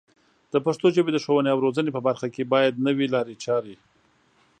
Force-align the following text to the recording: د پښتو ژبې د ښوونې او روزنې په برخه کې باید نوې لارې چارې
د 0.53 0.55
پښتو 0.65 0.87
ژبې 0.95 1.11
د 1.13 1.17
ښوونې 1.23 1.49
او 1.51 1.63
روزنې 1.65 1.91
په 1.93 2.01
برخه 2.07 2.27
کې 2.35 2.49
باید 2.53 2.83
نوې 2.87 3.07
لارې 3.13 3.35
چارې 3.43 3.75